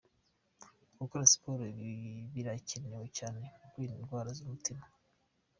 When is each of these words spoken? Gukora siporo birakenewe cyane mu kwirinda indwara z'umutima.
Gukora 0.99 1.29
siporo 1.33 1.63
birakenewe 2.33 3.07
cyane 3.17 3.37
mu 3.57 3.65
kwirinda 3.71 4.01
indwara 4.03 4.29
z'umutima. 4.37 4.83